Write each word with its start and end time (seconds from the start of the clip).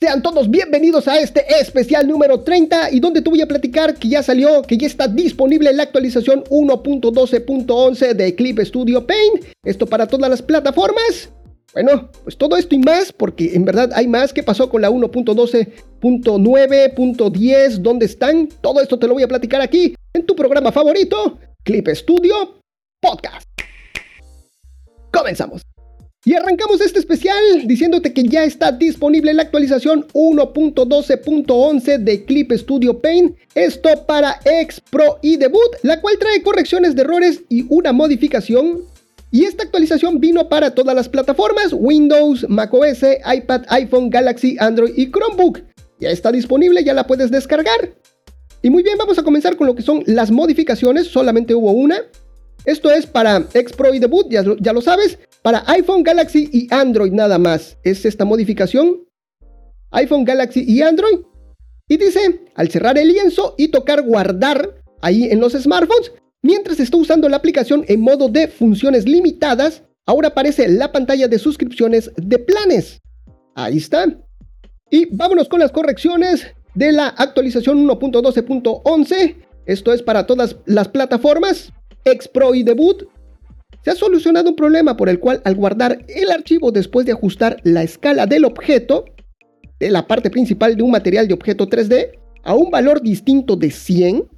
Sean 0.00 0.22
todos 0.22 0.50
bienvenidos 0.50 1.06
a 1.06 1.20
este 1.20 1.44
especial 1.60 2.08
número 2.08 2.40
30 2.40 2.90
y 2.90 2.98
donde 2.98 3.22
te 3.22 3.30
voy 3.30 3.42
a 3.42 3.46
platicar 3.46 3.94
que 3.94 4.08
ya 4.08 4.20
salió, 4.20 4.62
que 4.62 4.76
ya 4.76 4.88
está 4.88 5.06
disponible 5.06 5.72
la 5.72 5.84
actualización 5.84 6.42
1.12.11 6.44 8.14
de 8.14 8.34
Clip 8.34 8.58
Studio 8.58 9.06
Paint. 9.06 9.44
Esto 9.64 9.86
para 9.86 10.08
todas 10.08 10.28
las 10.28 10.42
plataformas. 10.42 11.30
Bueno, 11.74 12.10
pues 12.24 12.36
todo 12.36 12.56
esto 12.56 12.74
y 12.74 12.78
más, 12.78 13.12
porque 13.12 13.54
en 13.54 13.64
verdad 13.64 13.92
hay 13.94 14.08
más. 14.08 14.32
¿Qué 14.32 14.42
pasó 14.42 14.68
con 14.68 14.82
la 14.82 14.90
1.12.9.10? 14.90 17.76
¿Dónde 17.76 18.06
están? 18.06 18.48
Todo 18.60 18.80
esto 18.80 18.98
te 18.98 19.06
lo 19.06 19.14
voy 19.14 19.22
a 19.22 19.28
platicar 19.28 19.60
aquí 19.60 19.94
en 20.12 20.26
tu 20.26 20.34
programa 20.34 20.72
favorito, 20.72 21.38
Clip 21.62 21.86
Studio 21.88 22.58
Podcast. 23.00 23.46
Comenzamos. 25.12 25.62
Y 26.24 26.34
arrancamos 26.34 26.80
este 26.80 27.00
especial 27.00 27.66
diciéndote 27.66 28.12
que 28.12 28.22
ya 28.22 28.44
está 28.44 28.70
disponible 28.70 29.34
la 29.34 29.42
actualización 29.42 30.06
1.12.11 30.12 31.98
de 31.98 32.24
Clip 32.24 32.52
Studio 32.52 33.00
Paint, 33.00 33.36
esto 33.56 33.88
para 34.06 34.38
X 34.44 34.80
Pro 34.88 35.18
y 35.20 35.36
Debut, 35.36 35.58
la 35.82 36.00
cual 36.00 36.18
trae 36.20 36.40
correcciones 36.44 36.94
de 36.94 37.02
errores 37.02 37.42
y 37.48 37.66
una 37.70 37.92
modificación. 37.92 38.84
Y 39.32 39.46
esta 39.46 39.64
actualización 39.64 40.20
vino 40.20 40.48
para 40.48 40.72
todas 40.72 40.94
las 40.94 41.08
plataformas, 41.08 41.72
Windows, 41.72 42.48
macOS, 42.48 43.02
iPad, 43.02 43.62
iPhone, 43.70 44.08
Galaxy, 44.08 44.56
Android 44.60 44.92
y 44.96 45.10
Chromebook. 45.10 45.58
Ya 45.98 46.10
está 46.10 46.30
disponible, 46.30 46.84
ya 46.84 46.94
la 46.94 47.04
puedes 47.04 47.32
descargar. 47.32 47.96
Y 48.62 48.70
muy 48.70 48.84
bien, 48.84 48.96
vamos 48.96 49.18
a 49.18 49.24
comenzar 49.24 49.56
con 49.56 49.66
lo 49.66 49.74
que 49.74 49.82
son 49.82 50.04
las 50.06 50.30
modificaciones, 50.30 51.08
solamente 51.08 51.52
hubo 51.52 51.72
una. 51.72 51.96
Esto 52.64 52.92
es 52.92 53.06
para 53.06 53.44
X 53.52 53.72
Pro 53.72 53.92
y 53.92 53.98
Debut, 53.98 54.28
ya, 54.30 54.44
ya 54.60 54.72
lo 54.72 54.80
sabes. 54.80 55.18
Para 55.42 55.64
iPhone, 55.66 56.04
Galaxy 56.04 56.48
y 56.52 56.72
Android 56.72 57.12
nada 57.12 57.36
más 57.38 57.76
es 57.82 58.04
esta 58.04 58.24
modificación. 58.24 59.04
iPhone, 59.90 60.24
Galaxy 60.24 60.64
y 60.66 60.82
Android. 60.82 61.18
Y 61.88 61.96
dice, 61.96 62.44
al 62.54 62.70
cerrar 62.70 62.96
el 62.96 63.08
lienzo 63.08 63.56
y 63.58 63.68
tocar 63.68 64.02
guardar 64.02 64.82
ahí 65.00 65.24
en 65.24 65.40
los 65.40 65.52
smartphones, 65.54 66.12
mientras 66.42 66.78
está 66.78 66.96
usando 66.96 67.28
la 67.28 67.36
aplicación 67.36 67.84
en 67.88 68.00
modo 68.00 68.28
de 68.28 68.46
funciones 68.46 69.04
limitadas, 69.04 69.82
ahora 70.06 70.28
aparece 70.28 70.68
la 70.68 70.92
pantalla 70.92 71.26
de 71.26 71.38
suscripciones 71.40 72.12
de 72.16 72.38
planes. 72.38 73.00
Ahí 73.56 73.78
está. 73.78 74.06
Y 74.90 75.06
vámonos 75.06 75.48
con 75.48 75.58
las 75.58 75.72
correcciones 75.72 76.46
de 76.74 76.92
la 76.92 77.08
actualización 77.08 77.86
1.12.11. 77.86 79.36
Esto 79.66 79.92
es 79.92 80.02
para 80.02 80.24
todas 80.24 80.56
las 80.66 80.88
plataformas. 80.88 81.72
X 82.04 82.28
Pro 82.28 82.54
y 82.54 82.62
Debut 82.62 83.04
se 83.84 83.90
ha 83.90 83.94
solucionado 83.94 84.50
un 84.50 84.56
problema 84.56 84.96
por 84.96 85.08
el 85.08 85.18
cual 85.18 85.40
al 85.44 85.54
guardar 85.54 86.04
el 86.08 86.30
archivo 86.30 86.70
después 86.70 87.04
de 87.06 87.12
ajustar 87.12 87.58
la 87.64 87.82
escala 87.82 88.26
del 88.26 88.44
objeto, 88.44 89.04
de 89.80 89.90
la 89.90 90.06
parte 90.06 90.30
principal 90.30 90.76
de 90.76 90.82
un 90.82 90.92
material 90.92 91.26
de 91.26 91.34
objeto 91.34 91.68
3D, 91.68 92.12
a 92.44 92.54
un 92.54 92.70
valor 92.70 93.02
distinto 93.02 93.56
de 93.56 93.70
100, 93.70 94.28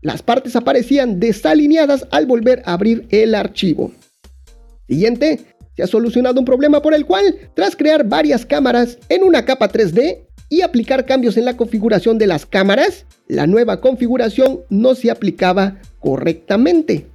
las 0.00 0.22
partes 0.22 0.56
aparecían 0.56 1.20
desalineadas 1.20 2.06
al 2.10 2.26
volver 2.26 2.62
a 2.64 2.74
abrir 2.74 3.06
el 3.10 3.34
archivo. 3.34 3.92
Siguiente, 4.88 5.40
se 5.76 5.82
ha 5.82 5.86
solucionado 5.86 6.40
un 6.40 6.46
problema 6.46 6.80
por 6.80 6.94
el 6.94 7.04
cual, 7.04 7.36
tras 7.54 7.76
crear 7.76 8.08
varias 8.08 8.46
cámaras 8.46 8.98
en 9.08 9.22
una 9.22 9.44
capa 9.44 9.70
3D 9.70 10.26
y 10.48 10.62
aplicar 10.62 11.04
cambios 11.04 11.36
en 11.36 11.44
la 11.44 11.56
configuración 11.56 12.16
de 12.16 12.26
las 12.26 12.46
cámaras, 12.46 13.04
la 13.26 13.46
nueva 13.46 13.80
configuración 13.80 14.60
no 14.70 14.94
se 14.94 15.10
aplicaba 15.10 15.78
correctamente. 16.00 17.06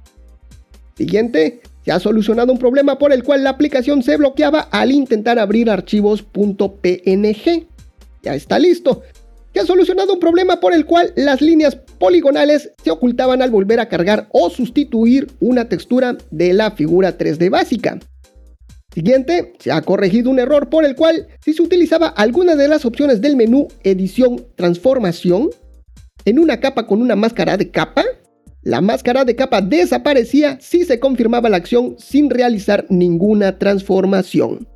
Siguiente, 0.96 1.60
se 1.84 1.92
ha 1.92 2.00
solucionado 2.00 2.52
un 2.52 2.58
problema 2.58 2.98
por 2.98 3.12
el 3.12 3.22
cual 3.22 3.44
la 3.44 3.50
aplicación 3.50 4.02
se 4.02 4.16
bloqueaba 4.16 4.60
al 4.60 4.92
intentar 4.92 5.38
abrir 5.38 5.68
archivos 5.68 6.22
.png. 6.22 7.66
Ya 8.22 8.34
está 8.34 8.58
listo. 8.58 9.02
Se 9.52 9.60
ha 9.60 9.66
solucionado 9.66 10.14
un 10.14 10.20
problema 10.20 10.60
por 10.60 10.72
el 10.72 10.86
cual 10.86 11.12
las 11.14 11.40
líneas 11.40 11.76
poligonales 11.76 12.72
se 12.82 12.90
ocultaban 12.90 13.42
al 13.42 13.50
volver 13.50 13.80
a 13.80 13.88
cargar 13.88 14.28
o 14.32 14.50
sustituir 14.50 15.30
una 15.40 15.68
textura 15.68 16.16
de 16.30 16.52
la 16.52 16.72
figura 16.72 17.16
3D 17.16 17.50
básica. 17.50 17.98
Siguiente, 18.92 19.54
se 19.58 19.72
ha 19.72 19.82
corregido 19.82 20.30
un 20.30 20.38
error 20.38 20.68
por 20.68 20.84
el 20.84 20.94
cual 20.94 21.26
si 21.44 21.52
se 21.52 21.62
utilizaba 21.62 22.08
alguna 22.08 22.54
de 22.54 22.68
las 22.68 22.84
opciones 22.84 23.20
del 23.20 23.36
menú 23.36 23.68
edición 23.82 24.44
transformación 24.54 25.50
en 26.24 26.38
una 26.38 26.60
capa 26.60 26.86
con 26.86 27.02
una 27.02 27.16
máscara 27.16 27.56
de 27.56 27.70
capa, 27.70 28.04
la 28.64 28.80
máscara 28.80 29.26
de 29.26 29.36
capa 29.36 29.60
desaparecía 29.60 30.58
si 30.60 30.84
se 30.84 30.98
confirmaba 30.98 31.50
la 31.50 31.58
acción 31.58 31.96
sin 31.98 32.30
realizar 32.30 32.86
ninguna 32.88 33.58
transformación. 33.58 34.66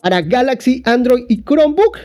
Para 0.00 0.22
Galaxy, 0.22 0.82
Android 0.86 1.24
y 1.28 1.44
Chromebook, 1.44 1.98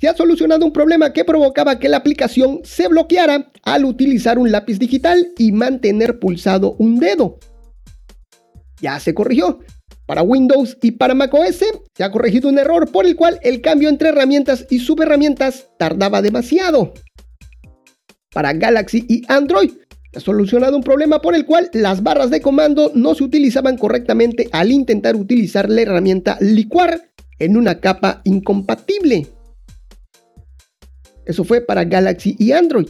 se 0.00 0.08
ha 0.08 0.14
solucionado 0.16 0.64
un 0.64 0.72
problema 0.72 1.12
que 1.12 1.24
provocaba 1.24 1.78
que 1.78 1.88
la 1.88 1.98
aplicación 1.98 2.60
se 2.62 2.86
bloqueara 2.86 3.50
al 3.64 3.84
utilizar 3.84 4.38
un 4.38 4.52
lápiz 4.52 4.78
digital 4.78 5.32
y 5.38 5.50
mantener 5.50 6.20
pulsado 6.20 6.76
un 6.78 7.00
dedo. 7.00 7.38
Ya 8.80 9.00
se 9.00 9.12
corrigió. 9.12 9.58
Para 10.06 10.22
Windows 10.22 10.76
y 10.82 10.92
para 10.92 11.14
macOS 11.14 11.64
se 11.94 12.04
ha 12.04 12.10
corregido 12.10 12.48
un 12.48 12.58
error 12.58 12.92
por 12.92 13.06
el 13.06 13.16
cual 13.16 13.40
el 13.42 13.60
cambio 13.60 13.88
entre 13.88 14.10
herramientas 14.10 14.66
y 14.70 14.78
subherramientas 14.78 15.68
tardaba 15.78 16.20
demasiado. 16.22 16.92
Para 18.32 18.52
Galaxy 18.52 19.06
y 19.08 19.22
Android 19.28 19.70
solucionado 20.20 20.76
un 20.76 20.82
problema 20.82 21.20
por 21.20 21.34
el 21.34 21.46
cual 21.46 21.70
las 21.72 22.02
barras 22.02 22.30
de 22.30 22.40
comando 22.40 22.92
no 22.94 23.14
se 23.14 23.24
utilizaban 23.24 23.76
correctamente 23.76 24.48
al 24.52 24.70
intentar 24.70 25.16
utilizar 25.16 25.68
la 25.68 25.82
herramienta 25.82 26.36
licuar 26.40 27.10
en 27.38 27.56
una 27.56 27.80
capa 27.80 28.20
incompatible. 28.24 29.26
Eso 31.26 31.44
fue 31.44 31.60
para 31.60 31.84
Galaxy 31.84 32.36
y 32.38 32.52
Android. 32.52 32.88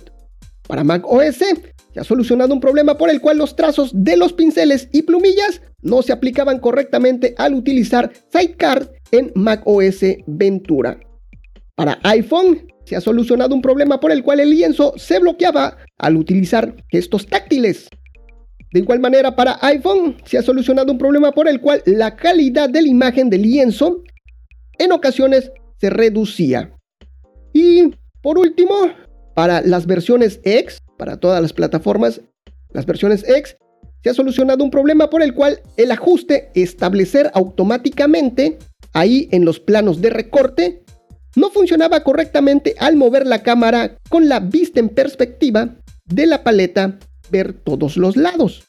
Para 0.67 0.85
Mac 0.85 1.05
OS 1.07 1.37
se 1.37 2.01
ha 2.01 2.05
solucionado 2.05 2.53
un 2.53 2.61
problema 2.61 2.99
por 2.99 3.11
el 3.11 3.21
cual 3.21 3.39
los 3.39 3.55
trazos 3.55 3.91
de 3.95 4.17
los 4.17 4.33
pinceles 4.33 4.89
y 4.93 5.03
plumillas 5.03 5.61
no 5.83 6.03
se 6.03 6.13
aplicaban 6.13 6.59
correctamente 6.59 7.35
al 7.39 7.55
utilizar 7.55 8.13
Sidecar 8.33 8.91
en 9.13 9.31
Mac 9.35 9.63
OS 9.65 10.01
Ventura. 10.27 10.99
Para 11.77 11.99
iPhone 12.05 12.67
se 12.85 12.97
ha 12.97 13.01
solucionado 13.01 13.55
un 13.55 13.63
problema 13.63 13.99
por 13.99 14.13
el 14.13 14.23
cual 14.23 14.41
el 14.41 14.51
lienzo 14.51 14.95
se 14.97 15.19
bloqueaba 15.19 15.77
al 15.99 16.17
utilizar 16.17 16.77
gestos 16.89 17.27
táctiles. 17.27 17.89
De 18.73 18.81
igual 18.81 19.01
manera, 19.01 19.35
para 19.35 19.59
iPhone 19.63 20.17
se 20.25 20.39
ha 20.39 20.43
solucionado 20.43 20.93
un 20.93 20.99
problema 20.99 21.33
por 21.33 21.49
el 21.49 21.61
cual 21.61 21.83
la 21.87 22.17
calidad 22.17 22.69
de 22.69 22.83
la 22.83 22.89
imagen 22.89 23.31
del 23.31 23.43
lienzo 23.43 24.03
en 24.79 24.93
ocasiones 24.93 25.51
se 25.81 25.91
reducía. 25.91 26.73
Y 27.53 27.95
por 28.21 28.39
último, 28.39 28.75
para 29.35 29.61
las 29.61 29.87
versiones 29.87 30.41
X, 30.45 30.83
para 30.97 31.19
todas 31.19 31.43
las 31.43 31.53
plataformas, 31.53 32.21
las 32.73 32.87
versiones 32.87 33.25
X, 33.29 33.57
se 34.03 34.11
ha 34.11 34.15
solucionado 34.15 34.63
un 34.63 34.71
problema 34.71 35.09
por 35.09 35.23
el 35.23 35.35
cual 35.35 35.61
el 35.77 35.91
ajuste 35.91 36.51
establecer 36.55 37.31
automáticamente 37.35 38.59
ahí 38.93 39.29
en 39.33 39.45
los 39.45 39.61
planos 39.61 40.01
de 40.01 40.11
recorte 40.11 40.84
no 41.37 41.51
funcionaba 41.51 42.03
correctamente 42.03 42.75
al 42.79 42.97
mover 42.97 43.27
la 43.27 43.43
cámara 43.43 43.99
con 44.09 44.29
la 44.29 44.41
vista 44.41 44.81
en 44.81 44.89
perspectiva 44.89 45.77
de 46.05 46.27
la 46.27 46.43
paleta 46.43 46.99
ver 47.31 47.53
todos 47.53 47.97
los 47.97 48.17
lados. 48.17 48.65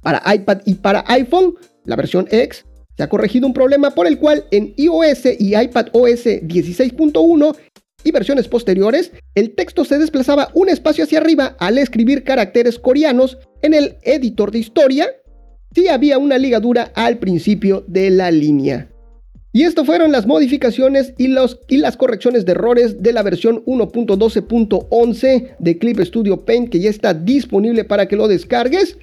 Para 0.00 0.22
iPad 0.34 0.60
y 0.64 0.74
para 0.74 1.04
iPhone, 1.08 1.54
la 1.84 1.96
versión 1.96 2.28
X, 2.30 2.64
se 2.96 3.02
ha 3.02 3.08
corregido 3.08 3.46
un 3.46 3.54
problema 3.54 3.90
por 3.90 4.06
el 4.06 4.18
cual 4.18 4.44
en 4.50 4.74
iOS 4.76 5.26
y 5.38 5.56
iPad 5.56 5.88
OS 5.92 6.26
16.1 6.26 7.56
y 8.04 8.12
versiones 8.12 8.48
posteriores, 8.48 9.12
el 9.34 9.54
texto 9.54 9.84
se 9.84 9.98
desplazaba 9.98 10.50
un 10.54 10.68
espacio 10.68 11.04
hacia 11.04 11.18
arriba 11.18 11.56
al 11.58 11.78
escribir 11.78 12.24
caracteres 12.24 12.78
coreanos 12.78 13.38
en 13.62 13.74
el 13.74 13.96
editor 14.02 14.50
de 14.50 14.60
historia 14.60 15.08
si 15.74 15.88
había 15.88 16.18
una 16.18 16.38
ligadura 16.38 16.92
al 16.94 17.18
principio 17.18 17.84
de 17.86 18.10
la 18.10 18.30
línea. 18.30 18.88
Y 19.52 19.62
esto 19.62 19.84
fueron 19.84 20.12
las 20.12 20.26
modificaciones 20.26 21.14
y, 21.16 21.34
y 21.68 21.76
las 21.78 21.96
correcciones 21.96 22.44
de 22.44 22.52
errores 22.52 23.02
de 23.02 23.12
la 23.12 23.22
versión 23.22 23.64
1.12.11 23.64 25.56
de 25.58 25.78
Clip 25.78 26.00
Studio 26.00 26.44
Paint 26.44 26.70
que 26.70 26.80
ya 26.80 26.90
está 26.90 27.14
disponible 27.14 27.84
para 27.84 28.06
que 28.06 28.16
lo 28.16 28.28
descargues. 28.28 28.98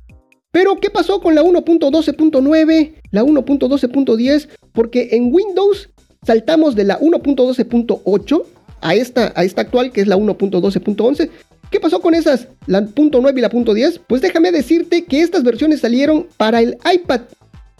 Pero 0.51 0.79
¿qué 0.79 0.89
pasó 0.89 1.19
con 1.19 1.35
la 1.35 1.43
1.12.9, 1.43 2.93
la 3.11 3.23
1.12.10? 3.23 4.47
Porque 4.71 5.09
en 5.11 5.33
Windows 5.33 5.89
saltamos 6.25 6.75
de 6.75 6.83
la 6.85 6.99
1.12.8 6.99 8.43
a 8.81 8.95
esta, 8.95 9.33
a 9.35 9.43
esta 9.43 9.61
actual 9.61 9.91
que 9.91 10.01
es 10.01 10.07
la 10.07 10.15
1.12.11. 10.15 11.29
¿Qué 11.71 11.79
pasó 11.79 11.99
con 11.99 12.13
esas, 12.13 12.47
la 12.67 12.81
.9 12.81 13.37
y 13.37 13.41
la 13.41 13.49
.10? 13.49 13.99
Pues 14.07 14.21
déjame 14.21 14.51
decirte 14.51 15.05
que 15.05 15.21
estas 15.21 15.43
versiones 15.43 15.81
salieron 15.81 16.27
para 16.37 16.61
el 16.61 16.77
iPad, 16.93 17.21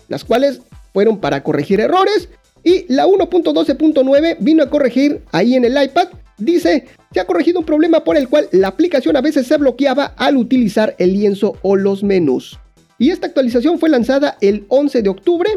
las 0.08 0.26
cuales 0.26 0.62
fueron 0.92 1.20
para 1.20 1.44
corregir 1.44 1.80
errores 1.80 2.28
y 2.66 2.92
la 2.92 3.06
1.12.9 3.06 4.38
vino 4.40 4.64
a 4.64 4.70
corregir 4.70 5.22
ahí 5.32 5.54
en 5.54 5.64
el 5.64 5.82
iPad. 5.82 6.08
Dice, 6.38 6.86
se 7.14 7.20
ha 7.20 7.26
corregido 7.26 7.60
un 7.60 7.66
problema 7.66 8.04
por 8.04 8.18
el 8.18 8.28
cual 8.28 8.50
la 8.52 8.70
aplicación 8.70 9.16
a 9.16 9.22
veces 9.22 9.48
se 9.48 9.56
bloqueaba 9.58 10.16
al 10.18 10.36
utilizar 10.36 10.96
el 10.98 11.14
lienzo 11.14 11.58
o 11.62 11.76
los 11.76 12.04
menús. 12.04 12.60
Y 12.98 13.12
esta 13.12 13.28
actualización 13.28 13.78
fue 13.78 13.90
lanzada 13.90 14.38
el 14.42 14.66
11 14.70 15.04
de 15.04 15.10
octubre. 15.10 15.50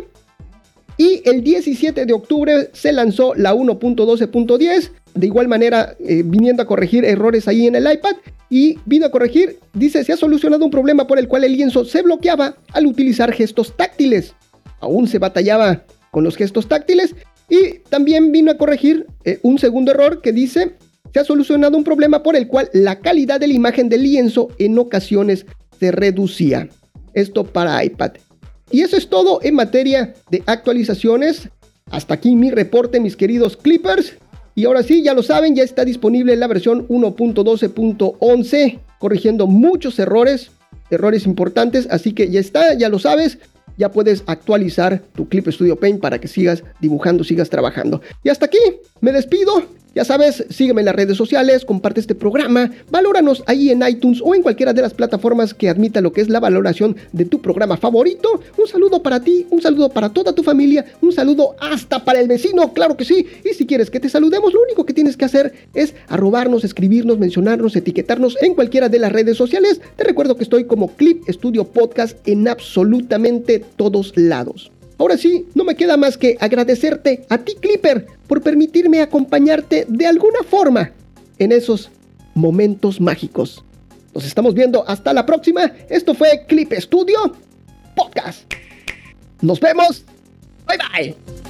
Y 0.98 1.22
el 1.24 1.42
17 1.42 2.04
de 2.04 2.12
octubre 2.12 2.70
se 2.74 2.92
lanzó 2.92 3.34
la 3.34 3.54
1.12.10, 3.54 4.90
de 5.14 5.26
igual 5.26 5.48
manera 5.48 5.96
eh, 6.00 6.22
viniendo 6.24 6.62
a 6.62 6.66
corregir 6.66 7.04
errores 7.04 7.48
ahí 7.48 7.66
en 7.66 7.74
el 7.74 7.90
iPad. 7.90 8.16
Y 8.50 8.78
vino 8.84 9.06
a 9.06 9.10
corregir, 9.10 9.58
dice, 9.72 10.04
se 10.04 10.12
ha 10.12 10.16
solucionado 10.16 10.64
un 10.64 10.70
problema 10.70 11.06
por 11.06 11.18
el 11.18 11.28
cual 11.28 11.44
el 11.44 11.52
lienzo 11.52 11.86
se 11.86 12.02
bloqueaba 12.02 12.56
al 12.72 12.86
utilizar 12.86 13.32
gestos 13.32 13.74
táctiles. 13.76 14.34
Aún 14.80 15.08
se 15.08 15.18
batallaba 15.18 15.84
con 16.18 16.24
los 16.24 16.36
gestos 16.36 16.66
táctiles. 16.66 17.14
Y 17.48 17.78
también 17.90 18.32
vino 18.32 18.50
a 18.50 18.58
corregir 18.58 19.06
eh, 19.24 19.38
un 19.42 19.56
segundo 19.60 19.92
error 19.92 20.20
que 20.20 20.32
dice, 20.32 20.72
se 21.14 21.20
ha 21.20 21.24
solucionado 21.24 21.76
un 21.76 21.84
problema 21.84 22.24
por 22.24 22.34
el 22.34 22.48
cual 22.48 22.68
la 22.72 22.98
calidad 22.98 23.38
de 23.38 23.46
la 23.46 23.54
imagen 23.54 23.88
del 23.88 24.02
lienzo 24.02 24.48
en 24.58 24.76
ocasiones 24.80 25.46
se 25.78 25.92
reducía. 25.92 26.68
Esto 27.14 27.44
para 27.44 27.84
iPad. 27.84 28.14
Y 28.72 28.80
eso 28.80 28.96
es 28.96 29.08
todo 29.08 29.38
en 29.44 29.54
materia 29.54 30.12
de 30.28 30.42
actualizaciones. 30.46 31.50
Hasta 31.88 32.14
aquí 32.14 32.34
mi 32.34 32.50
reporte, 32.50 32.98
mis 32.98 33.14
queridos 33.14 33.56
Clippers. 33.56 34.14
Y 34.56 34.64
ahora 34.64 34.82
sí, 34.82 35.04
ya 35.04 35.14
lo 35.14 35.22
saben, 35.22 35.54
ya 35.54 35.62
está 35.62 35.84
disponible 35.84 36.34
la 36.34 36.48
versión 36.48 36.88
1.12.11, 36.88 38.80
corrigiendo 38.98 39.46
muchos 39.46 39.96
errores, 40.00 40.50
errores 40.90 41.26
importantes. 41.26 41.86
Así 41.88 42.12
que 42.12 42.28
ya 42.28 42.40
está, 42.40 42.74
ya 42.74 42.88
lo 42.88 42.98
sabes. 42.98 43.38
Ya 43.78 43.90
puedes 43.90 44.24
actualizar 44.26 45.02
tu 45.14 45.28
Clip 45.28 45.48
Studio 45.48 45.76
Paint 45.76 46.00
para 46.00 46.20
que 46.20 46.28
sigas 46.28 46.64
dibujando, 46.80 47.24
sigas 47.24 47.48
trabajando. 47.48 48.02
Y 48.22 48.28
hasta 48.28 48.46
aquí, 48.46 48.58
me 49.00 49.12
despido. 49.12 49.62
Ya 49.94 50.04
sabes, 50.04 50.44
sígueme 50.50 50.82
en 50.82 50.86
las 50.86 50.94
redes 50.94 51.16
sociales, 51.16 51.64
comparte 51.64 52.00
este 52.00 52.14
programa, 52.14 52.70
valóranos 52.90 53.42
ahí 53.46 53.70
en 53.70 53.82
iTunes 53.86 54.20
o 54.22 54.34
en 54.34 54.42
cualquiera 54.42 54.72
de 54.72 54.82
las 54.82 54.94
plataformas 54.94 55.54
que 55.54 55.68
admita 55.68 56.00
lo 56.00 56.12
que 56.12 56.20
es 56.20 56.28
la 56.28 56.40
valoración 56.40 56.96
de 57.12 57.24
tu 57.24 57.40
programa 57.40 57.76
favorito. 57.76 58.40
Un 58.56 58.68
saludo 58.68 59.02
para 59.02 59.20
ti, 59.20 59.46
un 59.50 59.62
saludo 59.62 59.88
para 59.88 60.10
toda 60.10 60.34
tu 60.34 60.42
familia, 60.42 60.84
un 61.00 61.12
saludo 61.12 61.56
hasta 61.58 62.04
para 62.04 62.20
el 62.20 62.28
vecino, 62.28 62.72
claro 62.72 62.96
que 62.96 63.04
sí. 63.04 63.26
Y 63.44 63.54
si 63.54 63.66
quieres 63.66 63.90
que 63.90 64.00
te 64.00 64.08
saludemos, 64.08 64.52
lo 64.52 64.62
único 64.62 64.84
que 64.84 64.92
tienes 64.92 65.16
que 65.16 65.24
hacer 65.24 65.52
es 65.74 65.94
arrobarnos, 66.08 66.64
escribirnos, 66.64 67.18
mencionarnos, 67.18 67.74
etiquetarnos 67.74 68.36
en 68.42 68.54
cualquiera 68.54 68.88
de 68.88 68.98
las 68.98 69.12
redes 69.12 69.36
sociales. 69.36 69.80
Te 69.96 70.04
recuerdo 70.04 70.36
que 70.36 70.44
estoy 70.44 70.64
como 70.64 70.94
Clip 70.94 71.22
Studio 71.28 71.64
Podcast 71.64 72.16
en 72.28 72.46
absolutamente 72.46 73.64
todos 73.76 74.12
lados. 74.16 74.70
Ahora 74.98 75.16
sí, 75.16 75.46
no 75.54 75.64
me 75.64 75.76
queda 75.76 75.96
más 75.96 76.18
que 76.18 76.36
agradecerte 76.40 77.24
a 77.28 77.38
ti, 77.38 77.54
Clipper, 77.54 78.06
por 78.26 78.42
permitirme 78.42 79.00
acompañarte 79.00 79.86
de 79.88 80.06
alguna 80.06 80.40
forma 80.48 80.92
en 81.38 81.52
esos 81.52 81.90
momentos 82.34 83.00
mágicos. 83.00 83.64
Nos 84.14 84.24
estamos 84.24 84.54
viendo 84.54 84.86
hasta 84.88 85.12
la 85.12 85.24
próxima. 85.24 85.72
Esto 85.88 86.14
fue 86.14 86.44
Clip 86.48 86.72
Studio 86.72 87.32
Podcast. 87.94 88.52
Nos 89.40 89.60
vemos. 89.60 90.04
Bye 90.66 90.78
bye. 91.14 91.47